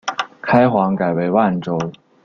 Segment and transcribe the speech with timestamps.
[0.41, 1.77] 开皇改为万州。